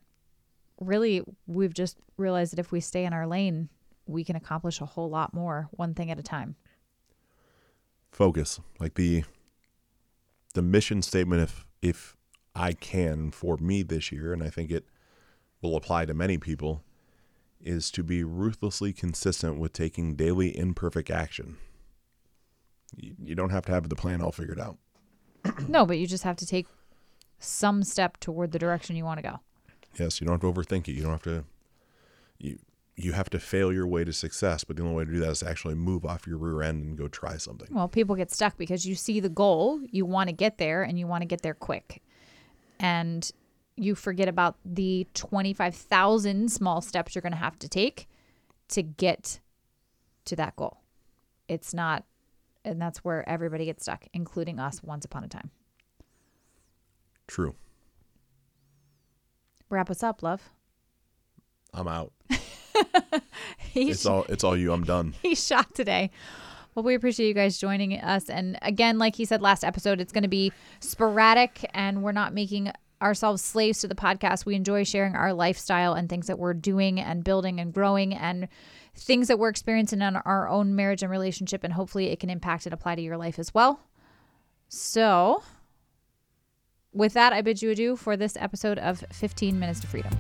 [0.80, 3.68] really we've just realized that if we stay in our lane,
[4.07, 6.57] we can accomplish a whole lot more one thing at a time.
[8.12, 8.61] Focus.
[8.78, 9.24] Like the
[10.55, 12.16] the mission statement if if
[12.55, 14.84] I can for me this year and I think it
[15.62, 16.82] will apply to many people
[17.63, 21.57] is to be ruthlessly consistent with taking daily imperfect action.
[22.97, 24.79] You, you don't have to have the plan all figured out.
[25.69, 26.67] no, but you just have to take
[27.39, 29.41] some step toward the direction you want to go.
[29.99, 30.93] Yes, you don't have to overthink it.
[30.93, 31.45] You don't have to
[32.39, 32.59] you
[32.97, 35.31] you have to fail your way to success, but the only way to do that
[35.31, 37.69] is to actually move off your rear end and go try something.
[37.71, 40.99] Well, people get stuck because you see the goal, you want to get there and
[40.99, 42.03] you want to get there quick.
[42.79, 43.31] And
[43.81, 48.09] you forget about the 25,000 small steps you're going to have to take
[48.68, 49.41] to get
[50.26, 50.78] to that goal.
[51.49, 52.05] It's not
[52.64, 55.51] and that's where everybody gets stuck, including us once upon a time.
[57.26, 57.55] True.
[59.68, 60.51] Wrap us up, love.
[61.72, 62.12] I'm out.
[63.74, 64.72] it's all it's all you.
[64.72, 65.14] I'm done.
[65.22, 66.11] He's shot today.
[66.74, 68.28] Well, we appreciate you guys joining us.
[68.28, 72.33] And again, like he said last episode, it's going to be sporadic, and we're not
[72.33, 72.72] making
[73.03, 74.44] ourselves slaves to the podcast.
[74.44, 78.48] We enjoy sharing our lifestyle and things that we're doing and building and growing and
[78.94, 81.64] things that we're experiencing in our own marriage and relationship.
[81.64, 83.80] And hopefully it can impact and apply to your life as well.
[84.68, 85.42] So,
[86.92, 90.12] with that, I bid you adieu for this episode of 15 Minutes to Freedom.